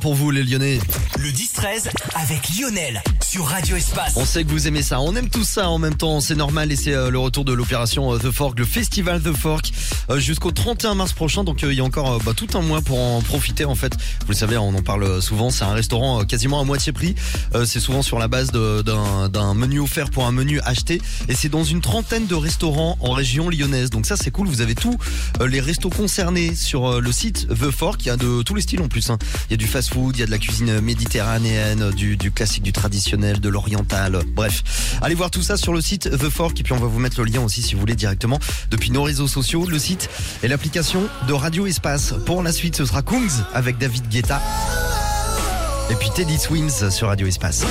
[0.00, 0.78] Pour vous les Lyonnais,
[1.24, 4.12] Le 10-13 avec Lionel sur Radio Espace.
[4.16, 6.70] on sait que vous aimez ça, on aime tout ça en même temps, c'est normal
[6.70, 9.72] et c'est euh, le retour de l'opération euh, The Fork, le festival The Fork
[10.10, 13.00] euh, jusqu'au 31 mars prochain, donc il y a encore bah, tout un mois pour
[13.00, 13.94] en profiter en fait.
[13.94, 17.14] Vous le savez, on en parle souvent, c'est un restaurant quasiment à moitié prix,
[17.64, 21.00] c'est souvent sur la base d'un menu offert pour un menu acheté.
[21.28, 24.60] Et c'est dans une trentaine de restaurants en région lyonnaise, donc ça c'est cool, vous
[24.60, 24.98] avez tous
[25.40, 28.82] les restos concernés sur le site The Fork, il y a de tous les styles
[28.82, 29.16] en plus, hein.
[29.48, 31.13] il y a du fast-food, il y a de la cuisine méditerranéenne,
[31.92, 34.62] du, classique, du traditionnel, de l'oriental, bref.
[35.00, 37.20] Allez voir tout ça sur le site The Fork et puis on va vous mettre
[37.20, 38.38] le lien aussi si vous voulez directement
[38.70, 40.08] depuis nos réseaux sociaux, le site
[40.42, 42.14] et l'application de Radio Espace.
[42.26, 44.40] Pour la suite, ce sera Kungs avec David Guetta
[45.90, 47.64] et puis Teddy Swims sur Radio Espace.